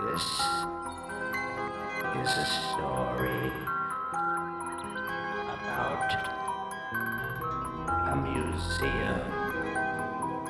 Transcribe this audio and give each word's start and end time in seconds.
This 0.00 0.40
is 2.16 2.30
a 2.36 2.46
story 2.46 3.52
about 5.54 6.10
a 8.06 8.16
museum 8.16 9.20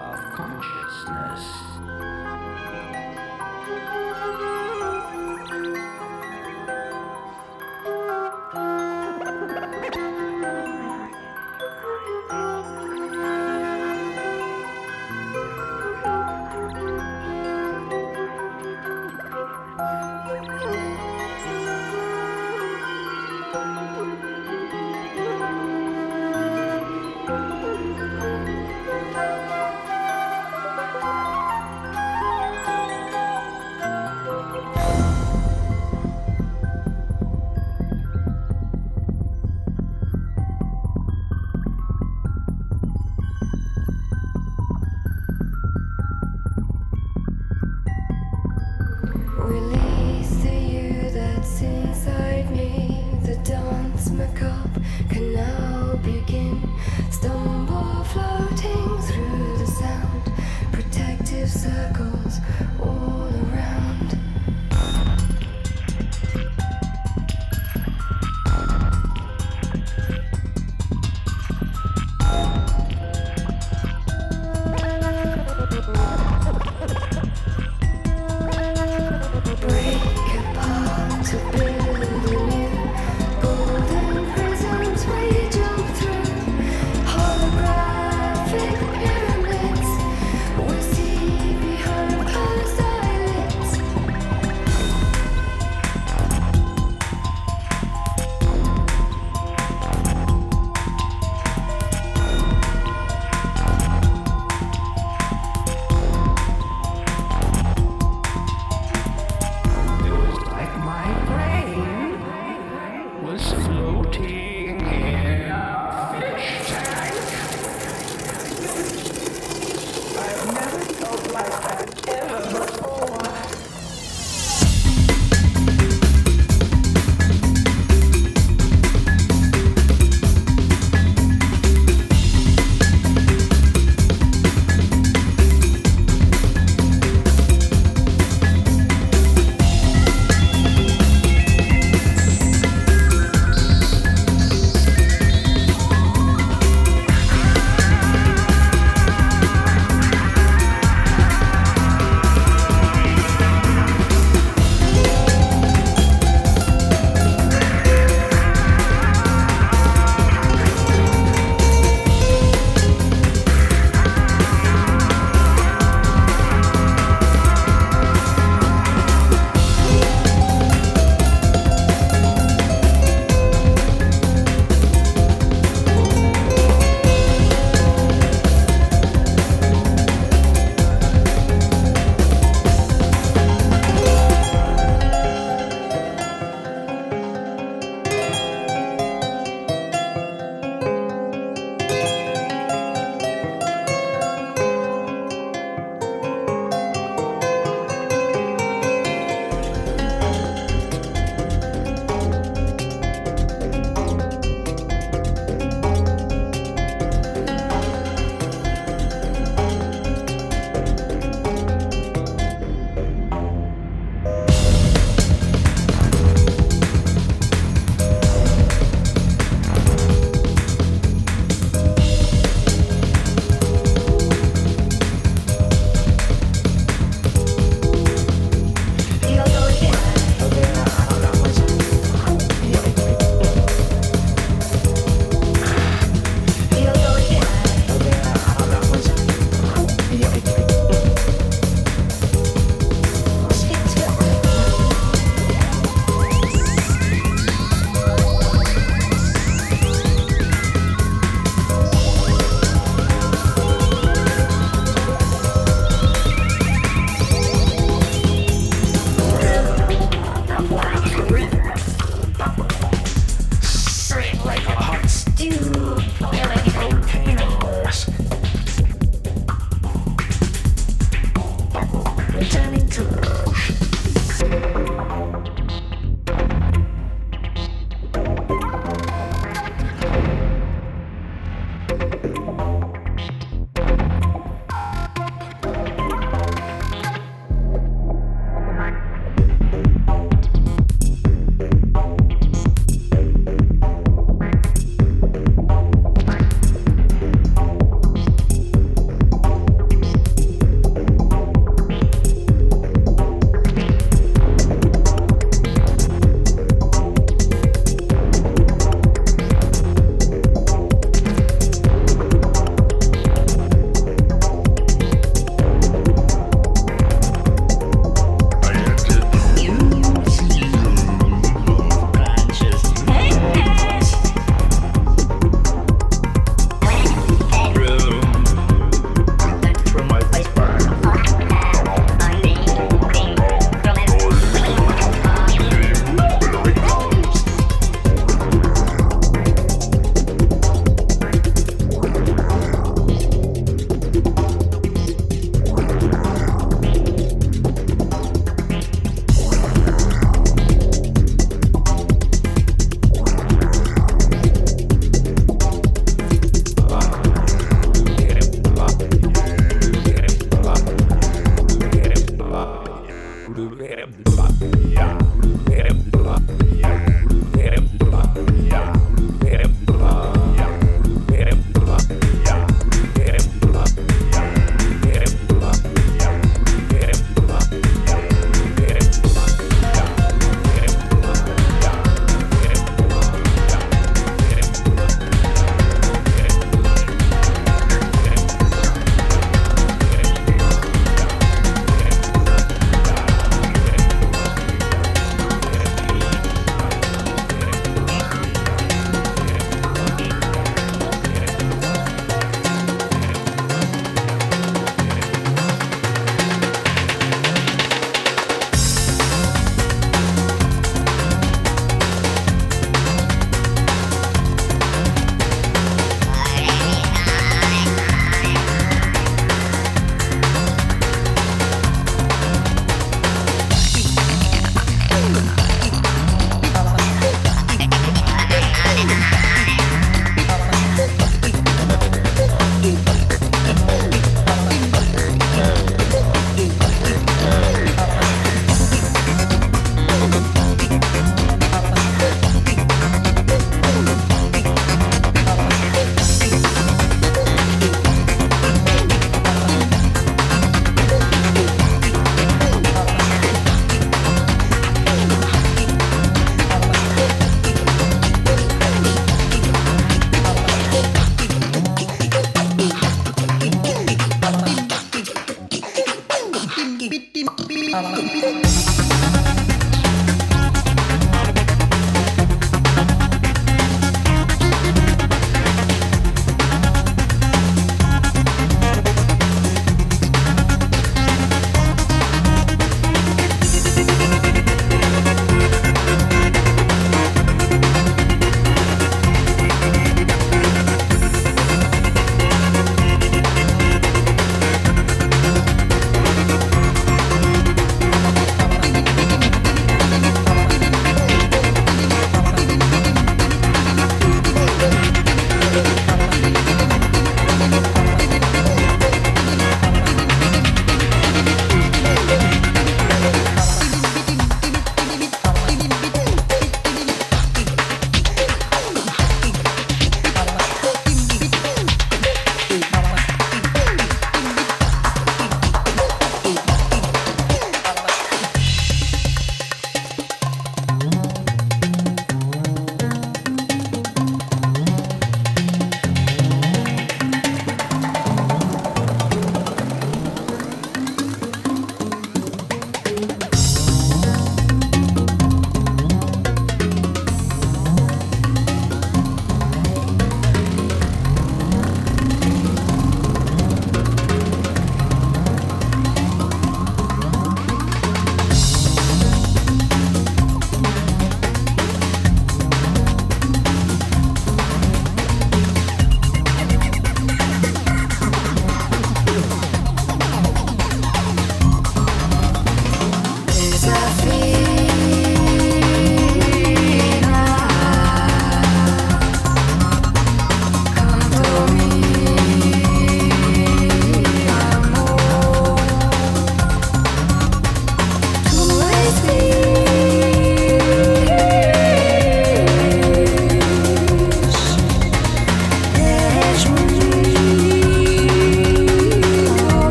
of 0.00 0.18
consciousness. 0.32 2.11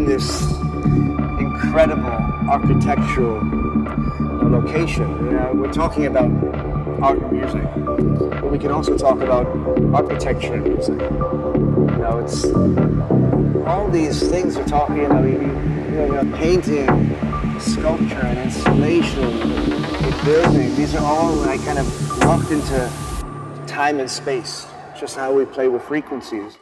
In 0.00 0.06
this 0.06 0.50
incredible 1.38 2.08
architectural 2.48 3.40
location. 4.50 5.08
You 5.26 5.32
know, 5.32 5.52
we're 5.54 5.72
talking 5.72 6.06
about 6.06 6.30
art 7.02 7.18
and 7.20 7.32
music, 7.32 7.64
but 8.40 8.50
we 8.50 8.58
can 8.58 8.70
also 8.70 8.96
talk 8.96 9.20
about 9.20 9.46
architecture 9.94 10.54
and 10.54 10.64
music. 10.64 11.00
You 11.00 11.98
know, 11.98 12.18
it's 12.24 12.44
all 13.66 13.88
these 13.90 14.26
things 14.28 14.56
we're 14.56 14.66
talking. 14.66 15.04
about. 15.04 15.24
you, 15.24 15.38
know, 15.38 16.06
you 16.06 16.22
know, 16.22 16.36
painting, 16.36 16.86
sculpture, 17.60 18.24
and 18.24 18.38
installation, 18.38 19.24
and 19.24 20.24
building. 20.24 20.74
These 20.76 20.94
are 20.94 21.04
all 21.04 21.32
like 21.34 21.62
kind 21.64 21.78
of 21.78 22.18
locked 22.20 22.50
into 22.50 22.90
time 23.66 24.00
and 24.00 24.10
space. 24.10 24.66
Just 24.98 25.16
how 25.16 25.32
we 25.32 25.44
play 25.44 25.68
with. 25.68 25.82
Frequencies. 25.82 26.58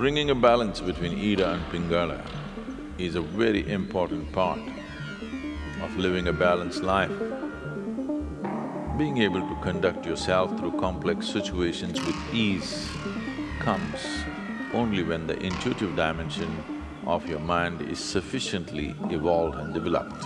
Bringing 0.00 0.30
a 0.30 0.34
balance 0.34 0.80
between 0.80 1.12
Ida 1.12 1.50
and 1.52 1.62
Pingala 1.70 2.24
is 2.96 3.16
a 3.16 3.20
very 3.20 3.70
important 3.70 4.32
part 4.32 4.58
of 5.82 5.94
living 5.98 6.28
a 6.28 6.32
balanced 6.32 6.82
life. 6.82 7.12
Being 8.96 9.18
able 9.18 9.46
to 9.46 9.54
conduct 9.60 10.06
yourself 10.06 10.58
through 10.58 10.80
complex 10.80 11.28
situations 11.28 12.00
with 12.06 12.16
ease 12.32 12.88
comes 13.58 14.24
only 14.72 15.02
when 15.02 15.26
the 15.26 15.38
intuitive 15.42 15.94
dimension 15.94 16.50
of 17.06 17.28
your 17.28 17.40
mind 17.40 17.82
is 17.82 17.98
sufficiently 17.98 18.94
evolved 19.10 19.58
and 19.58 19.74
developed. 19.74 20.24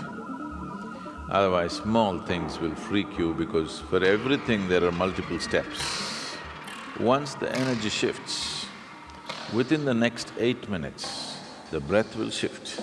Otherwise, 1.30 1.72
small 1.72 2.20
things 2.20 2.60
will 2.60 2.76
freak 2.76 3.18
you 3.18 3.34
because 3.34 3.80
for 3.80 4.04
everything 4.04 4.68
there 4.68 4.84
are 4.84 4.92
multiple 4.92 5.40
steps. 5.40 6.36
Once 7.00 7.34
the 7.34 7.50
energy 7.56 7.88
shifts, 7.88 8.63
within 9.54 9.84
the 9.84 9.94
next 9.94 10.32
eight 10.38 10.68
minutes, 10.68 11.38
the 11.70 11.80
breath 11.80 12.16
will 12.16 12.30
shift. 12.30 12.80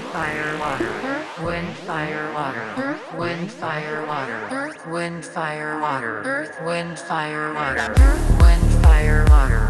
Fire, 0.00 0.58
water. 0.58 0.84
earth, 1.04 1.42
Wind, 1.42 1.76
fire, 1.76 2.32
water. 2.32 2.74
Earth, 2.76 3.14
wind, 3.14 3.50
fire, 3.50 4.06
water. 4.06 4.48
Earth, 4.50 4.86
wind, 4.86 5.24
fire, 5.24 5.80
water. 5.80 6.22
Earth, 6.24 6.62
wind, 6.62 6.98
fire, 6.98 7.54
water. 7.54 7.94
Earth, 7.98 8.40
wind, 8.40 8.82
fire, 8.82 9.24
water. 9.28 9.69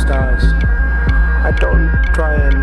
Stars. 0.00 0.44
I 1.44 1.52
don't 1.60 1.90
try 2.14 2.34
and 2.34 2.58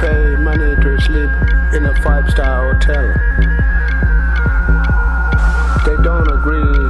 pay 0.00 0.34
money 0.42 0.74
to 0.82 1.00
sleep 1.00 1.30
in 1.72 1.86
a 1.86 1.94
five 2.02 2.28
star 2.30 2.72
hotel. 2.72 3.06
They 5.86 5.96
don't 6.02 6.28
agree 6.38 6.80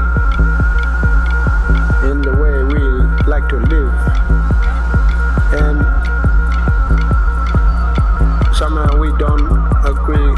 in 2.11 2.23
the 2.23 2.35
way 2.43 2.65
we 2.65 2.83
like 3.29 3.47
to 3.51 3.59
live. 3.59 3.95
And 5.63 5.79
somehow 8.57 8.97
we 8.99 9.11
don't 9.19 9.49
agree 9.85 10.33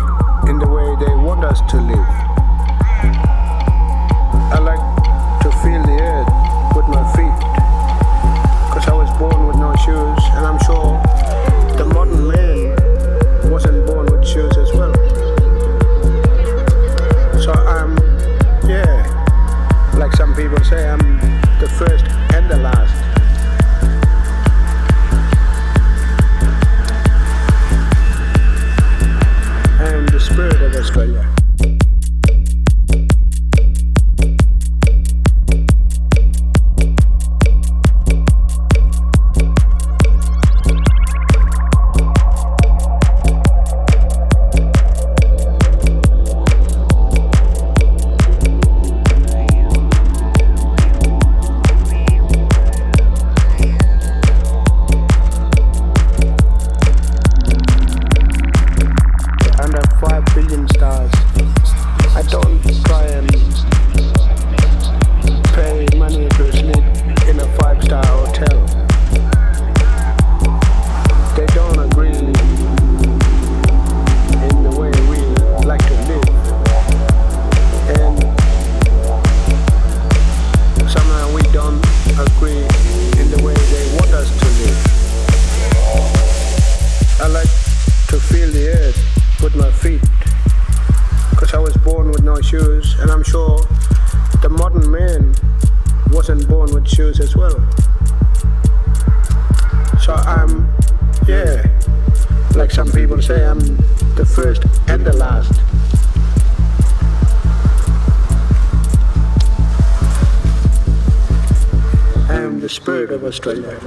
in 0.51 0.59
the 0.59 0.69
way 0.69 0.89
they 1.07 1.15
want 1.15 1.45
us 1.45 1.61
to 1.71 1.81
live. 1.81 2.26
People 20.57 20.71
say, 20.71 20.89
I'm 20.89 21.06
to 88.09 88.21
feel 88.21 88.51
the 88.51 88.69
earth 88.69 89.41
with 89.43 89.57
my 89.57 89.71
feet. 89.71 90.01
Because 91.31 91.53
I 91.55 91.59
was 91.59 91.77
born 91.79 92.11
with 92.11 92.23
no 92.23 92.41
shoes, 92.41 92.95
and 93.01 93.11
I'm 93.11 93.23
sure 93.23 93.59
the 94.43 94.49
modern 94.49 94.91
man 94.91 95.35
wasn't 96.11 96.49
born 96.49 96.73
with 96.73 96.89
shoes 96.89 97.21
as 97.21 97.35
well. 97.37 97.59
So 100.01 100.15
I'm, 100.15 100.73
yeah, 101.27 101.67
like 102.55 102.71
some 102.71 102.91
people 102.93 103.21
say, 103.21 103.45
I'm 103.45 103.61
the 104.15 104.25
first 104.25 104.63
and 104.89 105.05
the 105.05 105.13
last. 105.13 105.53
I 112.31 112.35
am 112.35 112.61
the 112.61 112.69
spirit 112.69 113.11
of 113.11 113.25
Australia. 113.25 113.79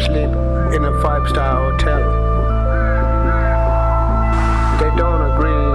Sleep 0.00 0.32
in 0.74 0.84
a 0.84 0.92
five 1.02 1.28
star 1.28 1.70
hotel. 1.70 2.00
They 4.80 4.90
don't 4.96 5.22
agree 5.30 5.70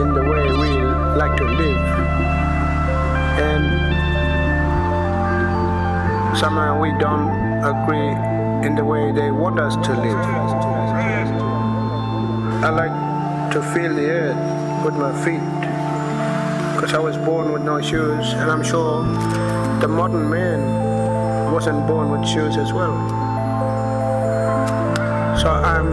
in 0.00 0.14
the 0.14 0.24
way 0.32 0.50
we 0.62 0.70
like 1.16 1.36
to 1.36 1.44
live. 1.44 1.86
And 3.48 3.64
somehow 6.36 6.80
we 6.80 6.90
don't 6.98 7.30
agree 7.62 8.12
in 8.66 8.74
the 8.74 8.84
way 8.84 9.12
they 9.12 9.30
want 9.30 9.60
us 9.60 9.76
to 9.86 9.92
live. 9.92 10.18
I 12.64 12.70
like 12.70 13.52
to 13.52 13.62
feel 13.72 13.94
the 13.94 14.08
earth 14.10 14.84
with 14.84 14.94
my 14.94 15.12
feet. 15.24 15.40
Because 16.74 16.92
I 16.92 16.98
was 16.98 17.16
born 17.16 17.52
with 17.52 17.62
no 17.62 17.80
shoes, 17.80 18.32
and 18.32 18.50
I'm 18.50 18.64
sure 18.64 19.04
the 19.80 19.88
modern 19.88 20.28
man 20.28 20.79
wasn't 21.50 21.84
born 21.86 22.10
with 22.10 22.26
shoes 22.28 22.56
as 22.56 22.72
well. 22.72 22.96
So 25.36 25.48
I'm, 25.48 25.92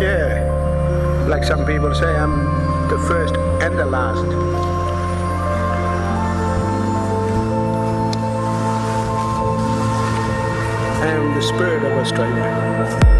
yeah, 0.00 1.26
like 1.28 1.42
some 1.42 1.66
people 1.66 1.92
say, 1.94 2.14
I'm 2.14 2.88
the 2.88 2.98
first 3.08 3.34
and 3.34 3.76
the 3.76 3.84
last. 3.84 4.24
I 11.02 11.06
am 11.08 11.34
the 11.34 11.42
spirit 11.42 11.82
of 11.82 11.92
Australia. 11.98 13.15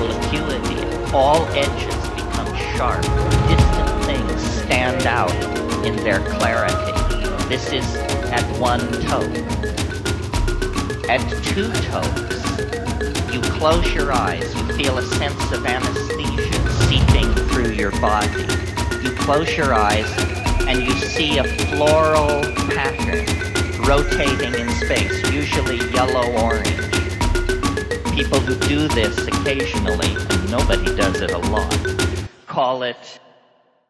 Visual 0.00 0.18
acuity. 0.20 1.12
All 1.12 1.44
edges 1.48 2.08
become 2.10 2.56
sharp. 2.76 3.02
Distant 3.48 4.04
things 4.04 4.42
stand 4.62 5.06
out 5.06 5.34
in 5.84 5.96
their 5.96 6.20
clarity. 6.38 6.74
This 7.48 7.72
is 7.72 7.96
at 8.32 8.44
one 8.58 8.80
toe. 9.02 9.28
At 11.08 11.20
two 11.42 11.72
toes, 11.90 13.34
you 13.34 13.40
close 13.58 13.92
your 13.92 14.12
eyes, 14.12 14.54
you 14.54 14.62
feel 14.74 14.98
a 14.98 15.02
sense 15.02 15.52
of 15.52 15.66
anesthesia 15.66 16.70
seeping 16.88 17.32
through 17.48 17.72
your 17.72 17.90
body. 18.00 18.42
You 19.02 19.10
close 19.16 19.56
your 19.56 19.74
eyes 19.74 20.08
and 20.68 20.82
you 20.82 20.92
see 20.92 21.38
a 21.38 21.44
floral 21.44 22.42
pattern 22.70 23.26
rotating 23.84 24.54
in 24.54 24.68
space, 24.70 25.32
usually 25.32 25.78
yellow-orange. 25.90 26.89
People 28.14 28.40
who 28.40 28.54
do 28.68 28.88
this 28.88 29.26
occasionally, 29.26 30.14
nobody 30.50 30.94
does 30.96 31.20
it 31.20 31.30
a 31.30 31.38
lot, 31.38 31.72
call 32.46 32.82
it 32.82 33.20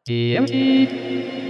Thank 0.07 1.50